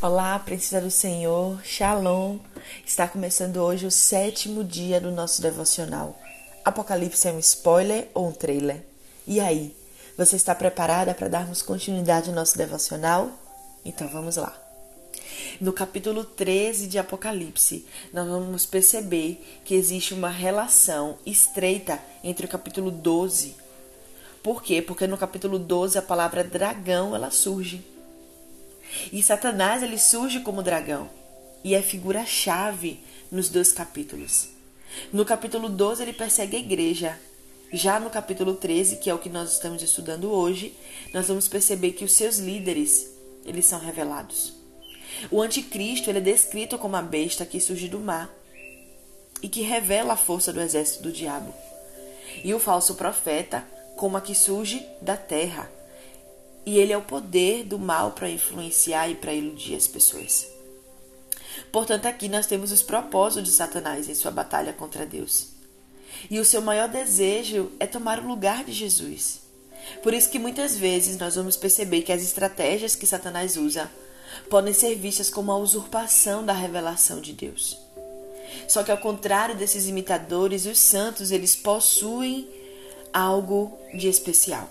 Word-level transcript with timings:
Olá, 0.00 0.38
princesa 0.38 0.80
do 0.80 0.92
Senhor, 0.92 1.60
Shalom. 1.64 2.38
Está 2.86 3.08
começando 3.08 3.56
hoje 3.56 3.84
o 3.84 3.90
sétimo 3.90 4.62
dia 4.62 5.00
do 5.00 5.10
nosso 5.10 5.42
devocional. 5.42 6.16
Apocalipse 6.64 7.26
é 7.26 7.32
um 7.32 7.38
spoiler 7.40 8.06
ou 8.14 8.28
um 8.28 8.32
trailer? 8.32 8.84
E 9.26 9.40
aí, 9.40 9.74
você 10.16 10.36
está 10.36 10.54
preparada 10.54 11.12
para 11.14 11.26
darmos 11.26 11.62
continuidade 11.62 12.28
ao 12.28 12.34
nosso 12.36 12.56
devocional? 12.56 13.28
Então 13.84 14.06
vamos 14.06 14.36
lá. 14.36 14.56
No 15.60 15.72
capítulo 15.72 16.22
13 16.22 16.86
de 16.86 16.96
Apocalipse, 16.96 17.84
nós 18.12 18.28
vamos 18.28 18.64
perceber 18.64 19.60
que 19.64 19.74
existe 19.74 20.14
uma 20.14 20.30
relação 20.30 21.18
estreita 21.26 21.98
entre 22.22 22.46
o 22.46 22.48
capítulo 22.48 22.92
12. 22.92 23.56
Por 24.44 24.62
quê? 24.62 24.80
Porque 24.80 25.08
no 25.08 25.18
capítulo 25.18 25.58
12 25.58 25.98
a 25.98 26.02
palavra 26.02 26.44
dragão 26.44 27.16
ela 27.16 27.32
surge. 27.32 27.97
E 29.12 29.22
Satanás 29.22 29.82
ele 29.82 29.98
surge 29.98 30.40
como 30.40 30.62
dragão 30.62 31.10
e 31.62 31.74
é 31.74 31.82
figura-chave 31.82 33.00
nos 33.30 33.48
dois 33.48 33.72
capítulos. 33.72 34.48
No 35.12 35.24
capítulo 35.24 35.68
12 35.68 36.02
ele 36.02 36.12
persegue 36.12 36.56
a 36.56 36.60
igreja. 36.60 37.18
Já 37.70 38.00
no 38.00 38.08
capítulo 38.08 38.54
13, 38.54 38.96
que 38.96 39.10
é 39.10 39.14
o 39.14 39.18
que 39.18 39.28
nós 39.28 39.52
estamos 39.52 39.82
estudando 39.82 40.30
hoje, 40.30 40.74
nós 41.12 41.28
vamos 41.28 41.48
perceber 41.48 41.92
que 41.92 42.04
os 42.04 42.12
seus 42.12 42.38
líderes, 42.38 43.06
eles 43.44 43.66
são 43.66 43.78
revelados. 43.78 44.54
O 45.30 45.42
anticristo 45.42 46.08
ele 46.08 46.18
é 46.18 46.22
descrito 46.22 46.78
como 46.78 46.96
a 46.96 47.02
besta 47.02 47.44
que 47.44 47.60
surge 47.60 47.88
do 47.88 48.00
mar 48.00 48.32
e 49.42 49.48
que 49.48 49.60
revela 49.60 50.14
a 50.14 50.16
força 50.16 50.52
do 50.52 50.60
exército 50.60 51.02
do 51.02 51.12
diabo. 51.12 51.52
E 52.42 52.54
o 52.54 52.58
falso 52.58 52.94
profeta 52.94 53.66
como 53.96 54.16
a 54.16 54.20
que 54.20 54.34
surge 54.34 54.86
da 55.02 55.16
terra 55.16 55.70
e 56.68 56.76
ele 56.76 56.92
é 56.92 56.98
o 56.98 57.02
poder 57.02 57.64
do 57.64 57.78
mal 57.78 58.10
para 58.10 58.28
influenciar 58.28 59.08
e 59.08 59.14
para 59.14 59.32
iludir 59.32 59.74
as 59.74 59.88
pessoas. 59.88 60.46
Portanto, 61.72 62.04
aqui 62.04 62.28
nós 62.28 62.44
temos 62.44 62.70
os 62.70 62.82
propósitos 62.82 63.50
de 63.50 63.56
Satanás 63.56 64.06
em 64.06 64.14
sua 64.14 64.30
batalha 64.30 64.74
contra 64.74 65.06
Deus. 65.06 65.48
E 66.30 66.38
o 66.38 66.44
seu 66.44 66.60
maior 66.60 66.86
desejo 66.86 67.72
é 67.80 67.86
tomar 67.86 68.18
o 68.18 68.28
lugar 68.28 68.64
de 68.64 68.72
Jesus. 68.72 69.40
Por 70.02 70.12
isso 70.12 70.28
que 70.28 70.38
muitas 70.38 70.76
vezes 70.76 71.16
nós 71.16 71.36
vamos 71.36 71.56
perceber 71.56 72.02
que 72.02 72.12
as 72.12 72.20
estratégias 72.20 72.94
que 72.94 73.06
Satanás 73.06 73.56
usa 73.56 73.90
podem 74.50 74.74
ser 74.74 74.94
vistas 74.94 75.30
como 75.30 75.50
a 75.50 75.56
usurpação 75.56 76.44
da 76.44 76.52
revelação 76.52 77.18
de 77.18 77.32
Deus. 77.32 77.78
Só 78.68 78.84
que 78.84 78.90
ao 78.90 78.98
contrário 78.98 79.56
desses 79.56 79.86
imitadores, 79.86 80.66
os 80.66 80.78
santos 80.78 81.30
eles 81.30 81.56
possuem 81.56 82.46
algo 83.10 83.72
de 83.94 84.06
especial. 84.06 84.68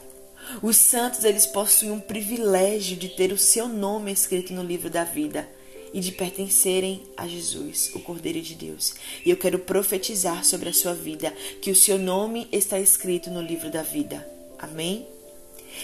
Os 0.62 0.78
santos 0.78 1.23
eles 1.23 1.45
possuem 1.45 1.92
um 1.92 2.00
privilégio 2.00 2.98
de 2.98 3.09
ter 3.09 3.31
o 3.31 3.38
seu 3.38 3.67
nome 3.67 4.12
escrito 4.12 4.54
no 4.54 4.64
livro 4.64 4.89
da 4.89 5.04
vida 5.04 5.48
e 5.94 6.00
de 6.00 6.12
pertencerem 6.12 7.04
a 7.16 7.28
Jesus, 7.28 7.92
o 7.94 8.00
Cordeiro 8.00 8.42
de 8.42 8.56
Deus. 8.56 8.95
E 9.26 9.30
eu 9.30 9.38
quero 9.38 9.59
profetizar 9.59 10.44
sobre 10.44 10.70
a 10.70 10.73
sua 10.73 10.94
vida 10.94 11.31
que 11.62 11.72
o 11.72 11.76
seu 11.76 11.98
nome 11.98 12.48
está 12.52 12.80
escrito 12.80 13.30
no 13.30 13.42
livro 13.42 13.70
da 13.70 13.84
vida. 13.84 14.28
Amém? 14.59 15.08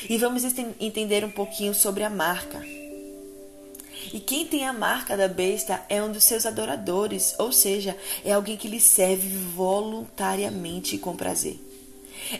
E 0.09 0.17
vamos 0.17 0.43
entender 0.79 1.23
um 1.23 1.31
pouquinho 1.31 1.73
sobre 1.73 2.03
a 2.03 2.09
marca. 2.09 2.61
E 4.11 4.19
quem 4.19 4.45
tem 4.45 4.65
a 4.65 4.73
marca 4.73 5.15
da 5.15 5.27
besta 5.27 5.83
é 5.87 6.03
um 6.03 6.11
dos 6.11 6.23
seus 6.23 6.45
adoradores, 6.45 7.35
ou 7.39 7.51
seja, 7.51 7.95
é 8.23 8.31
alguém 8.33 8.57
que 8.57 8.67
lhe 8.67 8.79
serve 8.79 9.29
voluntariamente 9.55 10.95
e 10.95 10.99
com 10.99 11.15
prazer. 11.15 11.57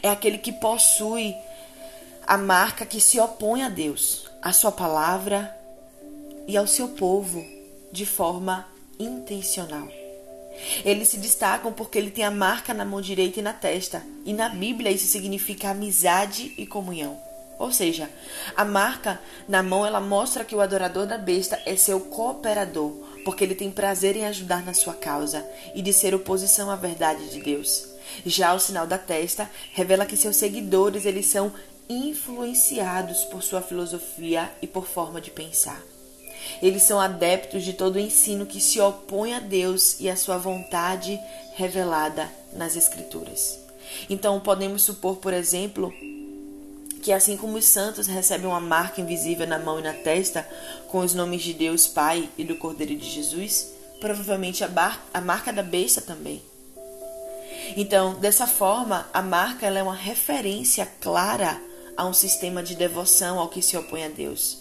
É 0.02 0.10
aquele 0.10 0.38
que 0.38 0.52
possui 0.52 1.34
a 2.26 2.38
marca 2.38 2.86
que 2.86 3.00
se 3.00 3.20
opõe 3.20 3.64
a 3.64 3.70
Deus, 3.70 4.30
à 4.42 4.52
sua 4.54 4.72
palavra 4.72 5.56
e 6.48 6.58
ao 6.58 6.68
seu 6.68 6.90
povo 6.90 7.44
de 7.92 8.06
forma 8.06 8.66
intencional. 9.00 9.88
Eles 10.86 11.10
se 11.10 11.18
destacam 11.18 11.74
porque 11.74 11.98
ele 11.98 12.12
tem 12.12 12.24
a 12.24 12.32
marca 12.32 12.74
na 12.74 12.86
mão 12.86 13.02
direita 13.02 13.40
e 13.40 13.44
na 13.44 13.54
testa, 13.54 14.04
e 14.24 14.34
na 14.34 14.50
Bíblia 14.50 14.92
isso 14.92 15.08
significa 15.08 15.72
amizade 15.72 16.54
e 16.58 16.66
comunhão. 16.66 17.20
Ou 17.60 17.72
seja, 17.72 18.10
a 18.56 18.66
marca 18.66 19.20
na 19.48 19.64
mão 19.64 19.86
ela 19.86 20.02
mostra 20.02 20.44
que 20.44 20.56
o 20.56 20.62
adorador 20.62 21.06
da 21.06 21.18
besta 21.18 21.60
é 21.66 21.76
seu 21.76 22.00
cooperador, 22.00 22.92
porque 23.24 23.44
ele 23.44 23.56
tem 23.56 23.72
prazer 23.72 24.16
em 24.16 24.26
ajudar 24.26 24.64
na 24.64 24.74
sua 24.74 24.94
causa 24.94 25.46
e 25.74 25.82
de 25.82 25.94
ser 25.94 26.14
oposição 26.14 26.70
à 26.70 26.76
verdade 26.76 27.30
de 27.30 27.42
Deus. 27.42 27.88
Já 28.26 28.54
o 28.54 28.60
sinal 28.60 28.86
da 28.86 28.98
testa 28.98 29.50
revela 29.72 30.06
que 30.06 30.18
seus 30.18 30.36
seguidores 30.36 31.06
eles 31.06 31.28
são 31.28 31.54
influenciados 31.90 33.24
por 33.26 33.44
sua 33.44 33.62
filosofia 33.62 34.52
e 34.62 34.68
por 34.68 34.88
forma 34.88 35.20
de 35.20 35.32
pensar. 35.32 35.82
Eles 36.62 36.84
são 36.84 37.00
adeptos 37.00 37.64
de 37.64 37.74
todo 37.74 38.00
ensino 38.00 38.46
que 38.46 38.60
se 38.60 38.80
opõe 38.80 39.34
a 39.34 39.40
Deus 39.40 40.00
e 40.00 40.10
à 40.10 40.16
sua 40.16 40.38
vontade 40.38 41.20
revelada 41.56 42.30
nas 42.54 42.76
Escrituras. 42.76 43.60
Então, 44.10 44.40
podemos 44.40 44.84
supor, 44.84 45.18
por 45.18 45.34
exemplo, 45.34 45.94
que 47.02 47.12
assim 47.12 47.38
como 47.38 47.58
os 47.58 47.66
santos 47.66 48.08
recebem 48.08 48.48
uma 48.48 48.60
marca 48.60 49.02
invisível 49.02 49.46
na 49.46 49.60
mão 49.60 49.80
e 49.80 49.84
na 49.84 49.94
testa, 49.94 50.48
com 50.88 51.00
os 51.00 51.14
nomes 51.14 51.42
de 51.42 51.54
Deus 51.54 51.88
Pai 51.88 52.30
e 52.38 52.44
do 52.44 52.56
Cordeiro 52.56 52.96
de 52.96 53.10
Jesus, 53.10 53.74
provavelmente 54.00 54.64
a, 54.64 54.98
a 55.14 55.22
marca 55.22 55.52
da 55.52 55.64
besta 55.64 56.02
também. 56.02 56.42
Então, 57.76 58.16
dessa 58.16 58.46
forma, 58.46 59.08
a 59.14 59.22
marca 59.22 59.68
é 59.68 59.84
uma 59.84 59.96
referência 59.96 60.86
clara 61.00 61.60
a 61.96 62.06
um 62.06 62.14
sistema 62.14 62.64
de 62.64 62.76
devoção 62.76 63.40
ao 63.40 63.50
que 63.50 63.62
se 63.62 63.78
opõe 63.78 64.04
a 64.04 64.10
Deus, 64.10 64.60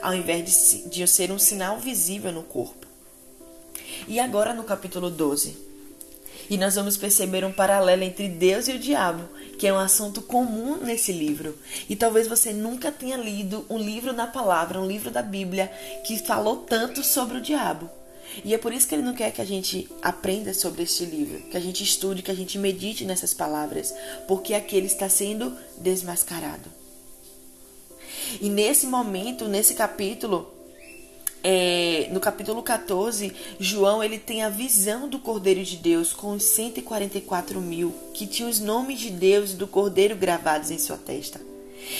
ao 0.00 0.14
invés 0.14 0.82
de, 0.84 0.88
de 0.88 1.06
ser 1.06 1.30
um 1.30 1.38
sinal 1.38 1.78
visível 1.78 2.32
no 2.32 2.42
corpo. 2.42 2.86
E 4.08 4.18
agora 4.18 4.52
no 4.52 4.64
capítulo 4.64 5.10
12. 5.10 5.56
E 6.50 6.58
nós 6.58 6.74
vamos 6.74 6.96
perceber 6.96 7.44
um 7.44 7.52
paralelo 7.52 8.02
entre 8.02 8.28
Deus 8.28 8.68
e 8.68 8.72
o 8.72 8.78
diabo, 8.78 9.28
que 9.58 9.66
é 9.66 9.72
um 9.72 9.78
assunto 9.78 10.20
comum 10.20 10.76
nesse 10.76 11.12
livro. 11.12 11.56
E 11.88 11.94
talvez 11.94 12.26
você 12.26 12.52
nunca 12.52 12.90
tenha 12.90 13.16
lido 13.16 13.64
um 13.70 13.78
livro 13.78 14.12
na 14.12 14.26
palavra, 14.26 14.80
um 14.80 14.86
livro 14.86 15.10
da 15.10 15.22
Bíblia, 15.22 15.68
que 16.04 16.18
falou 16.18 16.58
tanto 16.58 17.02
sobre 17.04 17.38
o 17.38 17.40
diabo. 17.40 17.88
E 18.44 18.54
é 18.54 18.58
por 18.58 18.72
isso 18.72 18.88
que 18.88 18.94
ele 18.94 19.02
não 19.02 19.14
quer 19.14 19.30
que 19.30 19.40
a 19.40 19.44
gente 19.44 19.88
aprenda 20.00 20.54
sobre 20.54 20.82
este 20.82 21.04
livro, 21.04 21.40
que 21.50 21.56
a 21.56 21.60
gente 21.60 21.82
estude, 21.82 22.22
que 22.22 22.30
a 22.30 22.34
gente 22.34 22.58
medite 22.58 23.04
nessas 23.04 23.34
palavras, 23.34 23.94
porque 24.26 24.54
aqui 24.54 24.76
ele 24.76 24.86
está 24.86 25.08
sendo 25.08 25.56
desmascarado. 25.78 26.70
E 28.40 28.48
nesse 28.48 28.86
momento, 28.86 29.48
nesse 29.48 29.74
capítulo, 29.74 30.50
é, 31.44 32.08
no 32.12 32.20
capítulo 32.20 32.62
14, 32.62 33.32
João 33.58 34.02
ele 34.02 34.18
tem 34.18 34.42
a 34.42 34.48
visão 34.48 35.08
do 35.08 35.18
Cordeiro 35.18 35.62
de 35.62 35.76
Deus 35.76 36.12
com 36.12 36.32
os 36.32 36.44
144 36.44 37.60
mil 37.60 37.92
que 38.14 38.26
tinham 38.26 38.48
os 38.48 38.60
nomes 38.60 39.00
de 39.00 39.10
Deus 39.10 39.52
e 39.52 39.56
do 39.56 39.66
Cordeiro 39.66 40.16
gravados 40.16 40.70
em 40.70 40.78
sua 40.78 40.96
testa. 40.96 41.40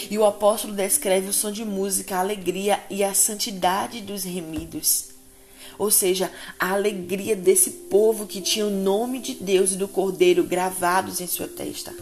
E 0.08 0.16
o 0.16 0.24
apóstolo 0.24 0.72
descreve 0.72 1.28
o 1.28 1.32
som 1.32 1.50
de 1.50 1.64
música, 1.64 2.16
a 2.16 2.20
alegria 2.20 2.80
e 2.88 3.02
a 3.02 3.12
santidade 3.12 4.00
dos 4.00 4.22
remidos 4.22 5.11
ou 5.78 5.90
seja, 5.90 6.30
a 6.58 6.72
alegria 6.72 7.36
desse 7.36 7.70
povo 7.70 8.26
que 8.26 8.40
tinha 8.40 8.66
o 8.66 8.70
nome 8.70 9.18
de 9.18 9.34
Deus 9.34 9.72
e 9.72 9.76
do 9.76 9.88
Cordeiro 9.88 10.44
gravados 10.44 11.20
em 11.20 11.26
sua 11.26 11.48
testa. 11.48 11.94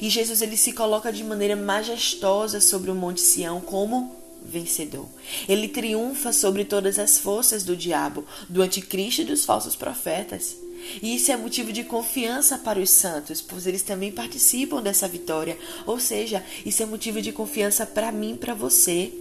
E 0.00 0.08
Jesus 0.08 0.42
ele 0.42 0.56
se 0.56 0.72
coloca 0.72 1.12
de 1.12 1.24
maneira 1.24 1.56
majestosa 1.56 2.60
sobre 2.60 2.90
o 2.90 2.94
Monte 2.94 3.20
Sião 3.20 3.60
como 3.60 4.14
vencedor. 4.44 5.06
Ele 5.48 5.68
triunfa 5.68 6.32
sobre 6.32 6.64
todas 6.64 6.98
as 6.98 7.18
forças 7.18 7.64
do 7.64 7.76
diabo, 7.76 8.24
do 8.48 8.62
anticristo 8.62 9.22
e 9.22 9.24
dos 9.24 9.44
falsos 9.44 9.74
profetas. 9.74 10.56
E 11.02 11.16
isso 11.16 11.32
é 11.32 11.36
motivo 11.36 11.72
de 11.72 11.82
confiança 11.82 12.58
para 12.58 12.78
os 12.78 12.90
santos, 12.90 13.40
pois 13.40 13.66
eles 13.66 13.82
também 13.82 14.12
participam 14.12 14.82
dessa 14.82 15.08
vitória. 15.08 15.58
Ou 15.86 15.98
seja, 15.98 16.44
isso 16.64 16.82
é 16.82 16.86
motivo 16.86 17.22
de 17.22 17.32
confiança 17.32 17.86
para 17.86 18.12
mim 18.12 18.34
e 18.34 18.38
para 18.38 18.54
você. 18.54 19.12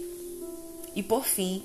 E 0.96 1.02
por 1.02 1.26
fim, 1.26 1.64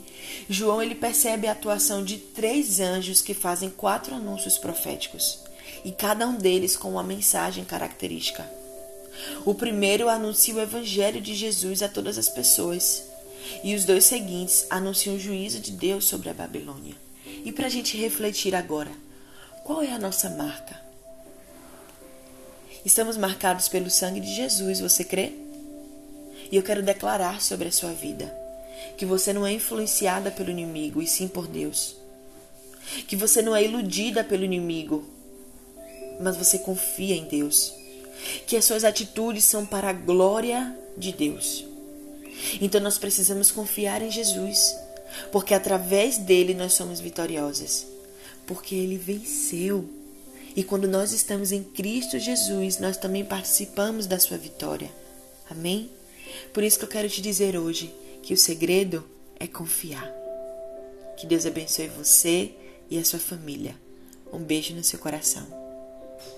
João 0.49 0.83
ele 0.83 0.94
percebe 0.94 1.47
a 1.47 1.53
atuação 1.53 2.03
de 2.03 2.16
três 2.16 2.80
anjos 2.80 3.21
que 3.21 3.34
fazem 3.34 3.69
quatro 3.69 4.15
anúncios 4.15 4.57
proféticos, 4.57 5.41
e 5.84 5.92
cada 5.92 6.27
um 6.27 6.36
deles 6.36 6.77
com 6.77 6.91
uma 6.91 7.03
mensagem 7.03 7.65
característica. 7.65 8.48
O 9.45 9.54
primeiro 9.54 10.09
anuncia 10.09 10.54
o 10.54 10.60
evangelho 10.60 11.21
de 11.21 11.34
Jesus 11.34 11.83
a 11.83 11.89
todas 11.89 12.16
as 12.16 12.28
pessoas, 12.28 13.04
e 13.63 13.75
os 13.75 13.84
dois 13.84 14.04
seguintes 14.04 14.66
anunciam 14.71 15.16
o 15.16 15.21
juízo 15.21 15.60
de 15.60 15.72
Deus 15.72 16.07
sobre 16.07 16.30
a 16.30 16.34
Babilônia. 16.34 16.95
E 17.45 17.53
para 17.53 17.66
a 17.66 17.71
gente 17.71 17.98
refletir 17.98 18.54
agora, 18.54 18.91
qual 19.65 19.83
é 19.83 19.92
a 19.92 19.98
nossa 19.98 20.30
marca? 20.30 20.80
Estamos 22.84 23.16
marcados 23.16 23.69
pelo 23.69 23.91
sangue 23.91 24.21
de 24.21 24.34
Jesus, 24.34 24.80
você 24.80 25.04
crê? 25.04 25.33
E 26.51 26.57
eu 26.57 26.63
quero 26.63 26.83
declarar 26.83 27.42
sobre 27.42 27.69
a 27.69 27.72
sua 27.72 27.92
vida 27.92 28.47
que 28.98 29.06
você 29.06 29.33
não 29.33 29.47
é 29.47 29.53
influenciada 29.53 30.28
pelo 30.28 30.50
inimigo, 30.50 31.00
e 31.00 31.06
sim 31.06 31.28
por 31.28 31.47
Deus. 31.47 31.97
Que 33.06 33.15
você 33.15 33.41
não 33.41 33.54
é 33.54 33.62
iludida 33.62 34.24
pelo 34.24 34.45
inimigo, 34.45 35.04
mas 36.21 36.36
você 36.36 36.59
confia 36.59 37.15
em 37.15 37.24
Deus. 37.24 37.72
Que 38.45 38.56
as 38.56 38.65
suas 38.65 38.83
atitudes 38.83 39.45
são 39.45 39.65
para 39.65 39.91
a 39.91 39.92
glória 39.92 40.77
de 40.97 41.12
Deus. 41.12 41.65
Então 42.60 42.80
nós 42.80 42.98
precisamos 42.98 43.53
confiar 43.53 44.03
em 44.03 44.10
Jesus, 44.10 44.77
porque 45.30 45.54
através 45.54 46.18
dele 46.18 46.53
nós 46.53 46.72
somos 46.72 46.98
vitoriosas, 46.98 47.86
porque 48.48 48.74
ele 48.74 48.97
venceu. 48.97 49.89
E 50.56 50.65
quando 50.65 50.89
nós 50.89 51.12
estamos 51.12 51.53
em 51.53 51.62
Cristo 51.62 52.18
Jesus, 52.18 52.80
nós 52.80 52.97
também 52.97 53.24
participamos 53.24 54.09
da 54.09 54.18
sua 54.18 54.36
vitória. 54.36 54.91
Amém? 55.48 55.89
Por 56.53 56.65
isso 56.65 56.80
que 56.80 56.84
eu 56.84 56.89
quero 56.89 57.09
te 57.09 57.22
dizer 57.22 57.56
hoje 57.56 57.94
que 58.22 58.34
o 58.34 58.36
segredo 58.36 59.04
é 59.38 59.47
confiar. 59.47 60.10
Que 61.16 61.26
Deus 61.26 61.47
abençoe 61.47 61.88
você 61.88 62.53
e 62.91 62.98
a 62.98 63.04
sua 63.04 63.18
família. 63.18 63.74
Um 64.32 64.38
beijo 64.38 64.74
no 64.74 64.84
seu 64.84 64.98
coração. 64.98 65.58